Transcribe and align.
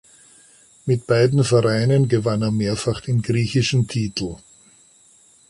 Mit 0.87 1.05
beiden 1.05 1.43
Vereinen 1.43 2.07
gewann 2.07 2.41
er 2.41 2.49
mehrfach 2.49 3.01
den 3.01 3.21
griechischen 3.21 3.87
Titel. 3.87 4.37